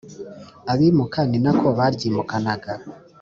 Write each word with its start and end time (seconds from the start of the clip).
Abimuka 0.71 1.19
ni 1.29 1.39
na 1.43 1.51
ko 1.59 1.67
baryimukanaga 1.77 2.71